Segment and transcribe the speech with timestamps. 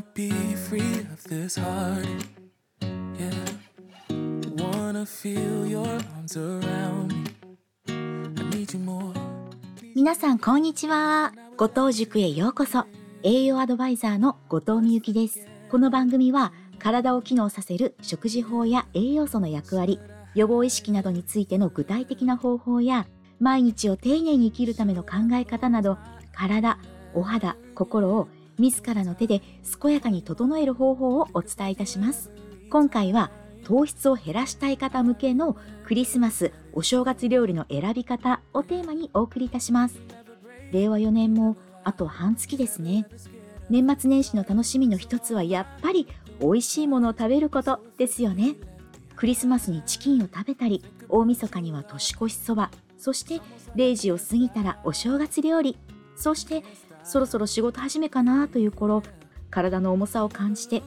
[0.00, 2.06] Wanna be free of this heart.
[2.80, 3.30] Yeah.
[4.56, 7.24] Wanna feel your arms around me.
[7.88, 7.92] I
[8.50, 9.12] need you more.
[9.94, 11.34] 皆さんこんにちは。
[11.58, 12.86] 後藤塾へようこそ。
[13.22, 15.46] 栄養アドバイザーの後藤美幸です。
[15.70, 20.00] この番組は体を機能させる食事法や栄養素の役割、
[20.34, 23.06] 予防意識などについての具体的な方法や、
[23.38, 25.98] 毎日を丁寧に生きるための考え方など、
[26.32, 26.78] 体、
[27.12, 28.28] お肌、心を
[28.60, 29.42] 自らの手で
[29.80, 32.30] 健やかに整える方法をお伝えいたします。
[32.70, 33.30] 今回は
[33.64, 40.00] 糖質を減らしたい方向けのクリスマスお正月料理の選び方をテーマにお送りいたします。
[40.72, 43.06] 令和4年もあと半月ですね。
[43.70, 46.08] 年末年始の楽しみの一つはやっぱり
[46.40, 48.56] 美味しいものを食べることですよね。
[49.16, 53.40] クリスマスにチキンを食べたり、大晦日には年越しそば、そして
[53.76, 55.76] 0時を過ぎたらお正月料理、
[56.16, 56.64] そして
[57.04, 59.02] そろそろ仕事始めかなという頃、
[59.50, 60.82] 体の重さを感じて、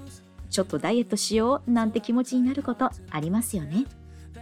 [0.50, 3.86] ちょっとダイエットしようなんて気持ちになることありますよね。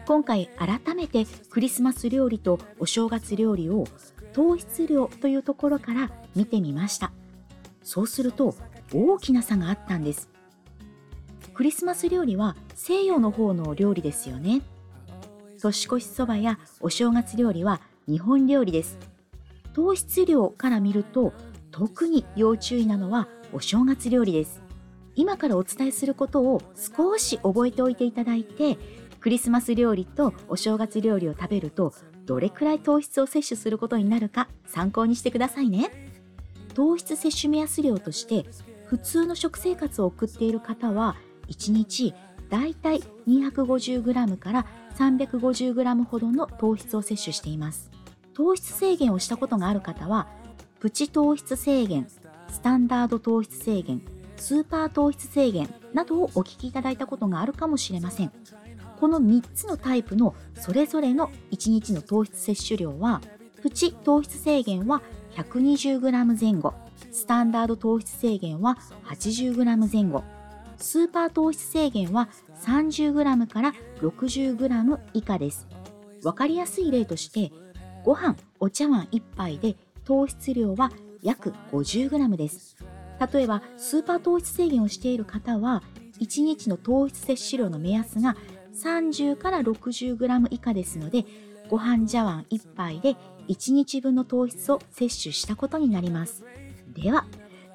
[0.05, 3.85] 今回改めてクリスマス料理とお正月料理を
[4.33, 7.11] 糖質量というところから見てみました。
[7.83, 8.55] そうすると
[8.93, 10.29] 大きな差があったんです。
[11.53, 14.61] クリスマス料理は西洋の方の料理ですよね。
[15.61, 18.97] 年越しそばやお正月料理は日本料理です。
[19.73, 21.33] 糖質量から見ると
[21.71, 24.61] 特に要注意なのはお正月料理です。
[25.15, 28.77] 今からお伝えすることを少し覚えておいていただいて、
[29.19, 31.93] クリスマス料理とお正月料理を食べると
[32.25, 35.91] どれくらい糖質を摂取することになるか参考にしてくださいね。
[36.73, 38.45] 糖質摂取目安量として
[38.85, 41.15] 普通の食生活を送っている方は
[41.49, 42.13] 1日
[42.49, 44.65] だいたい 250g から
[44.97, 47.91] 350g ほどの糖質を摂取しています。
[48.33, 50.27] 糖質制限をしたことがある方は
[50.81, 52.07] プチ糖質制限、
[52.49, 54.01] スタンダード糖質制限、
[54.35, 58.31] スーパー糖質制限などをお聞きいただいたことがあるかもしれません。
[58.99, 63.21] この3つのタイプのそれぞれの1日の糖質摂取量は、
[63.61, 65.03] プチ糖質制限は
[65.35, 66.73] 120g 前後、
[67.11, 70.23] スタンダード糖質制限は 80g 前後、
[70.77, 72.27] スーパー糖質制限は
[72.65, 75.67] 30g から 60g 以下です。
[76.23, 77.51] わかりやすい例として、
[78.03, 79.75] ご飯、お茶碗1杯で
[80.05, 80.91] 糖質量は
[81.21, 82.75] 約 50g です。
[83.33, 85.83] 例えば、スーパー糖質制限をしている方は、
[86.19, 88.35] 1日の糖質摂取量の目安が
[88.73, 91.25] 30から 60g 以下ですので、
[91.69, 93.15] ご飯茶碗1杯で
[93.47, 96.43] 1日分の糖質を摂取したことになります。
[96.93, 97.25] では、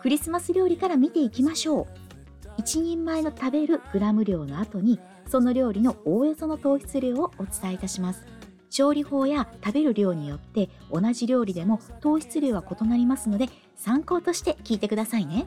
[0.01, 2.61] クリスマス料理から見ていきましょう。
[2.61, 4.99] 1人前の食べるグラム量の後に、
[5.29, 8.36] その料理のおおよその糖質量をお伝えいたします。
[8.71, 15.47] 調理法や食べる量によって同じ料理でも糖質量は異なりますので参考として聞いてくださいね。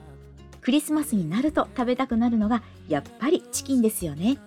[0.61, 4.37] クリスマスになると食べたくなるのがやっぱりチキンですよね。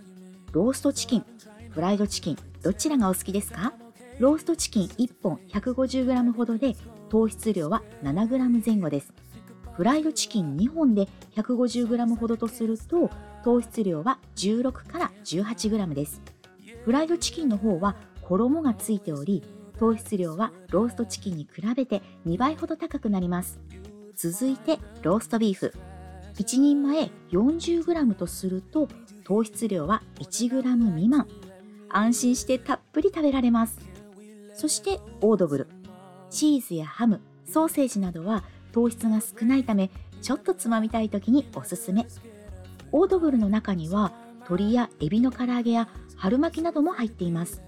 [0.53, 1.25] ローストチキン、
[1.71, 3.73] フライドチキン、どちらがお好きですか？
[4.19, 6.77] ローストチキン1本 150g ほどで
[7.09, 9.13] 糖質量は 7g 前後です。
[9.73, 13.11] フライドチキン2本で 150g ほどとすると
[13.43, 16.21] 糖質量は16から 18g です。
[16.85, 17.97] フライドチキンの方は
[18.33, 19.43] 衣がついており、
[19.79, 23.61] 糖質量はローストチキンに比べて2倍ほど高くなります。
[24.15, 25.73] 続いてローストビーフ。
[26.35, 28.89] 1人前 40g とすると
[29.25, 31.29] 糖質量は 1g 未満。
[31.91, 33.79] 安心してたっぷり食べられます。
[34.55, 35.69] そしてオードブル。
[36.31, 39.91] チーズやハム、ソーセージなどは糖質が少ないため
[40.23, 42.07] ちょっとつまみたい時におすすめ。
[42.93, 47.63] オードブルの中には鶏やエビの唐揚げや春巻きなども入っています。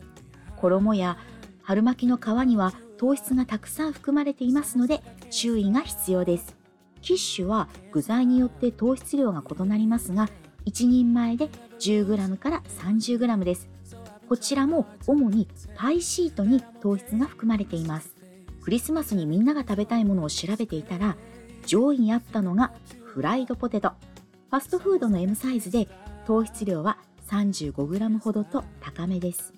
[0.64, 1.18] 衣や
[1.62, 6.56] 春巻きの皮には糖質がたくさん含まれていますので注意が必要です。
[7.02, 10.28] キッシュは具材によって糖質量が異なりますが、
[10.66, 13.68] 1人前で 10g から 30g です。
[14.26, 18.14] こちらも主にパイシートに糖質が含まれています。
[18.62, 21.16] クリスマスにみんなが食べたいものを調べていたら、
[21.66, 22.72] 上位にあったのが
[23.04, 23.92] フライドポテト。
[24.50, 25.88] ファストフードの M サイズで
[26.26, 26.96] 糖質量は
[27.28, 29.52] 35g ほどと高めです。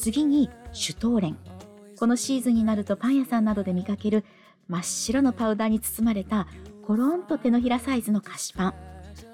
[0.00, 1.36] 次にシュトーレン。
[1.98, 4.24] このシーズンになるとパン屋さんなどで見かける
[4.66, 6.48] 真っ白のパウダーに包まれた
[6.86, 8.74] コロンと手のひらサイズの菓子パン。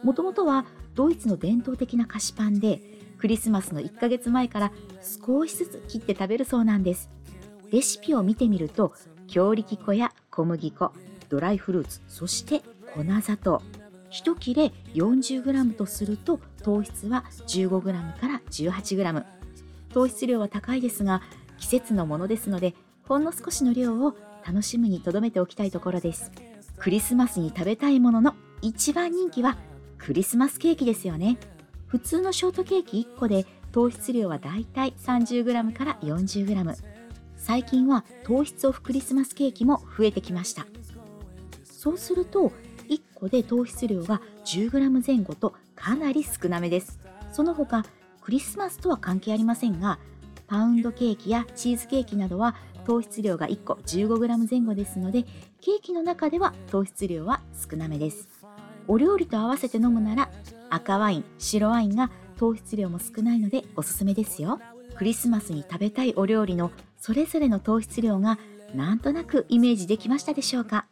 [0.02, 0.66] もともとは
[0.96, 2.80] ドイツの伝統的な菓子パンで、
[3.16, 4.72] クリスマスの1ヶ月前から
[5.26, 7.10] 少しずつ切って食べるそうなんです。
[7.70, 8.92] レシピを見てみると、
[9.28, 10.92] 強力粉や小麦粉、
[11.28, 12.62] ドライフルーツ、そして
[12.92, 13.62] 粉砂糖。
[14.10, 19.36] 1切れ 40g とすると糖質は 15g から 18g。
[19.96, 21.22] 糖質量は高いですが、
[21.56, 22.74] 季節のものですので、
[23.08, 24.14] ほんの少しの量を
[24.46, 26.32] 楽しむに留めておきたいところです。
[26.76, 29.56] クリスマスに食べたいものの一番人気は
[29.96, 31.38] クリスマスケーキですよね。
[31.86, 36.76] 普通のショートケーキ1個で糖質量はだいたい 30g から 40g。
[37.38, 40.66] 最近は糖質オフクリスマスケーキも増えてきました。
[41.64, 42.52] そうすると
[42.90, 47.00] 1個で糖質量が 10g 前後とかなり少なめです。
[47.32, 47.86] その他
[48.26, 50.00] クリスマスとは関係ありませんが
[50.48, 55.22] パウンドケーキやチーズケーキなどは糖質量が1個 15g 前後ですので
[55.60, 58.28] ケーキの中では糖質量は少なめです。
[58.88, 60.28] お料理と合わせて飲むなら
[60.70, 64.58] 赤ワイン白ワインが糖質量も少ないのでおすすめですよ。
[64.96, 68.40] クリスマスに食べたいお料理のそれぞれの糖質量が
[68.74, 70.86] なんとなくイメージできましたでしょうか？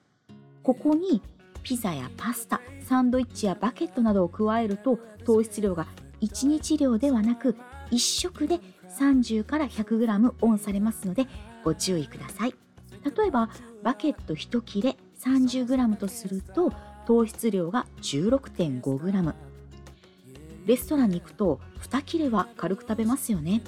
[0.63, 1.21] ここに
[1.65, 5.89] ピザやパスタサンドイッチやバケットなどを加えると糖質量が
[6.25, 7.57] 1日量ではなく
[7.91, 8.61] 1食で
[8.99, 11.27] 30から 100g オンされますので
[11.65, 12.55] ご注意ください。
[13.17, 13.51] 例えば
[13.83, 16.73] バケット1切れ 30g とすると
[17.07, 19.35] 糖質量が 16.5g
[20.67, 23.63] レストランに行くと2切れは軽く食べますよね。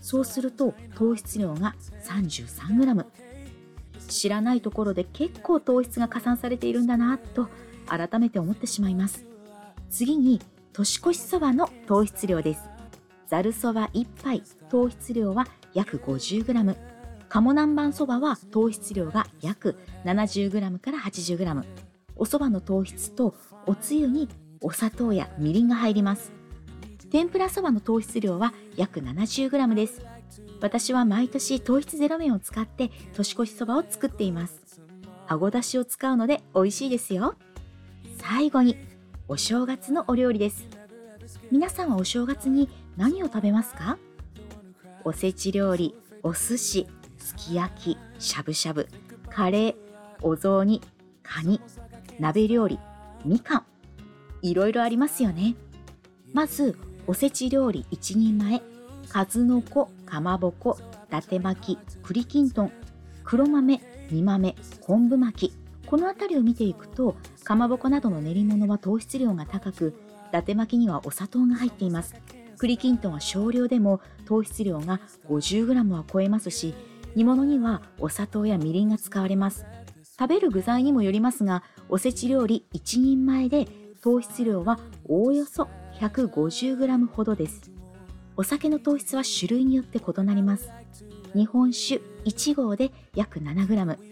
[0.00, 3.04] そうすると糖質量が 33g
[4.08, 7.48] 知らないところで結構糖質が加算されているんだなと
[7.86, 9.24] 改めて思ってしまいます。
[9.90, 10.40] 次に
[10.72, 12.70] 年越しそばの糖質量です。
[13.28, 16.76] ざるそば1杯、糖質量は約 50g。
[17.28, 21.64] 鴨南蛮そばは糖質量が約 70g から 80g。
[22.16, 23.34] お蕎麦の糖質と
[23.66, 24.28] おつゆに
[24.62, 26.32] お砂糖やみりんが入ります。
[27.10, 30.00] 天ぷらそばの糖質量は約 70g です。
[30.62, 34.80] 私は毎年糖質ゼロ麺を使って年越しそばを作っています。
[35.28, 37.34] あごだしを使うので美味しいですよ。
[38.18, 38.76] 最後に
[39.28, 40.68] お正月のお料理です。
[41.50, 43.96] 皆さんはお正月に何を食べますか？
[45.04, 46.86] おせち料理お寿司
[47.18, 48.88] すき焼きしゃぶしゃぶ
[49.30, 49.74] カレー
[50.22, 50.80] お雑煮
[51.22, 51.60] カニ
[52.18, 52.78] 鍋料理
[53.24, 53.64] みかん
[54.42, 55.54] いろいろありますよね。
[56.32, 56.76] まず
[57.06, 58.60] おせち料理1人前
[59.08, 60.78] 数の子かまぼこ
[61.08, 62.72] 伊達巻き栗きんとん
[63.24, 63.80] 黒豆
[64.10, 65.61] 煮豆昆布巻き。
[65.92, 69.94] この辺りを見ていくとかまぼこなどの練り物は糖質量が高く
[70.30, 72.14] 伊達巻きにはお砂糖が入っています。
[72.56, 76.72] 栗きんとんは少量でも糖質量が 50g は超えますし
[77.14, 79.66] 煮物にはお砂糖やみりんが使われます。
[80.18, 83.66] 食べる具材にもよりますがおせち料理1人前で
[84.00, 85.68] 糖質量はおおよそ
[86.00, 87.70] 150g ほどです。
[88.38, 90.70] お酒の糖質は種類によって異なります。
[91.34, 94.11] 日本酒1合で約 7g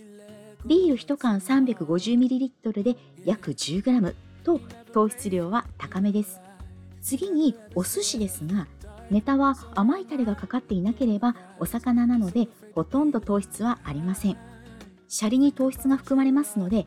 [0.67, 4.15] ビール1缶 350ml で約 10g
[4.45, 4.61] と
[4.93, 6.41] 糖質量は高めです。
[7.03, 8.67] 次にお寿司ですが、
[9.11, 14.37] ネタは甘いタレがかかっていなければお魚なのでほとんど糖質はありません。
[15.09, 16.87] シャリに糖質が含まれますので、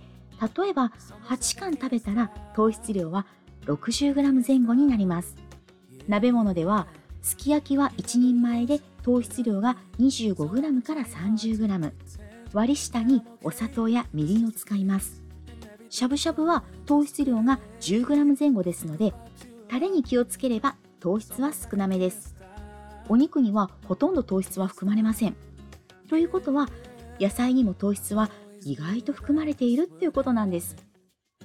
[0.58, 0.92] 例えば
[1.28, 3.26] 8缶食べたら糖質量は
[3.66, 5.36] 60g 前後になります。
[6.08, 6.88] 鍋物では
[7.22, 11.92] すき焼きは1人前で糖質量が 25g から 30g
[12.54, 15.24] 割り下にお砂糖やみりんを使います。
[15.90, 19.14] しゃぶしゃぶは糖質量が 10g 前後ですので、
[19.68, 22.36] タレに気をつければ糖質は少なめです。
[23.10, 25.36] お肉にはほとんど糖質は含まれません。
[26.10, 26.70] ということは、
[27.20, 28.30] 野菜にも糖質は
[28.64, 30.76] 意外と含まれているっていうことなんです。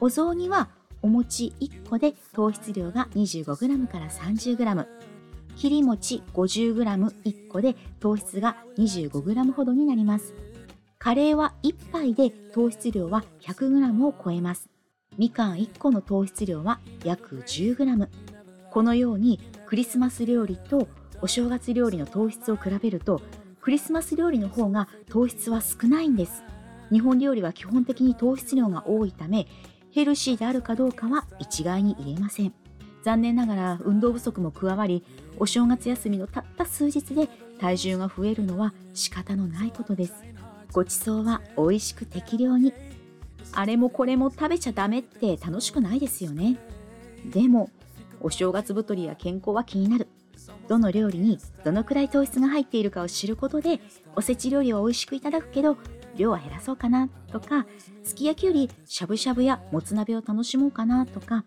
[0.01, 0.69] お雑煮は
[1.03, 4.87] お餅1個で糖質量が 25g から 30g。
[5.57, 10.35] 切り餅 50g1 個で糖質が 25g ほどになります。
[10.99, 14.69] カレーは1杯で糖質量は 100g を超えます。
[15.17, 18.09] みかん1個の糖質量は約 10g。
[18.73, 20.89] このようにクリスマス料理と
[21.23, 23.23] お正月料理の糖質を比べると
[23.61, 26.43] クリスマス料理の方が糖質は少ないんです。
[26.91, 29.47] 日本料理は基本的に糖質量が多いため
[29.93, 32.53] ヘルシーであるかどうかは一概に言えません。
[33.05, 35.05] 残念ながら運動不足も加わり
[35.39, 37.29] お正月休みのたった数日で
[37.61, 40.25] 体重が増えるのは仕方のないことです。
[40.73, 42.73] ごちそうは美味しく適量に。
[43.53, 46.59] あれもこれも食べちゃダメって楽しくないですよね。
[47.25, 47.71] でも、
[48.21, 50.09] お正月太りや健康は気になる。
[50.69, 53.81] どの料理にどのくらい糖質が入っているかを知ることで、
[54.17, 55.77] おせち料理は美味しくいただくけど、
[56.17, 57.67] 量は減らそうかなとか、
[58.05, 61.45] すき焼きよりしゃぶしゃぶやもつ鍋を楽しもうかなとか、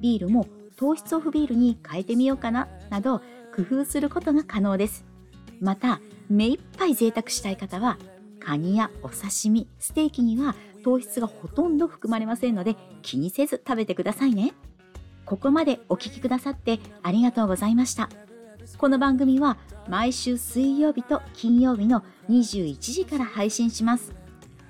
[0.00, 3.20] ビールも糖質オフビールに変えてみようかななど
[3.54, 5.04] 工夫することが可能です。
[5.60, 7.98] また、目いっぱい贅沢したい方は
[8.44, 14.54] カニやお刺身、ステーキには糖質がほとんど含まれませんので気にせず食べてくださいね。
[15.24, 18.08] ここまでお聴きくださってありがとうございました。
[18.78, 19.58] この番組は
[19.88, 24.12] 毎週水曜日と金曜日の21時から配信します。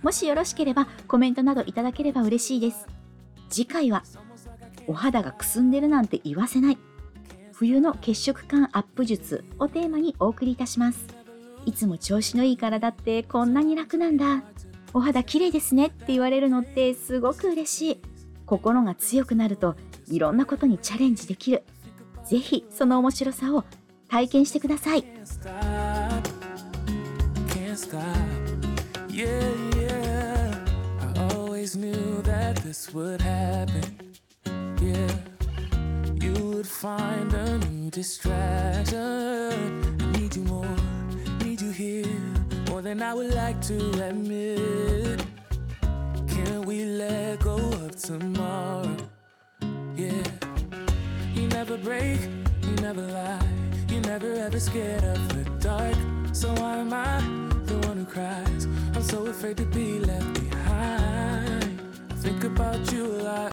[0.03, 2.87] もしよろしければコメントなどいただければ嬉しいです。
[3.53, 4.03] 次回は
[4.87, 6.79] お肌がくすんでるなんて言わせない
[7.53, 11.22] 冬の血色感アップ術をテーマにお送りいたします
[11.67, 14.43] いつも調子のいい体ってこんなに楽なんだ。
[14.95, 18.03] お肌綺麗ですねって言われるのってすごく嬉しい。
[18.47, 19.77] 心が強くなると
[20.09, 21.65] いろんなことにチャレンジできる。
[22.25, 23.65] ぜひその面白さを
[24.09, 25.05] 体験してください。
[36.83, 37.63] find a
[41.73, 42.07] here
[42.69, 43.77] more than I would like to
[44.09, 45.25] admit.
[46.29, 48.97] Can we let go of tomorrow?
[49.97, 50.23] Yeah.
[51.35, 52.21] You never break,
[52.63, 53.47] you never lie,
[53.89, 55.97] you never ever scared of the dark.
[56.33, 57.21] So why am I
[57.65, 58.67] the one who cries?
[58.95, 61.81] I'm so afraid to be left behind.
[62.11, 63.51] I think about you a lot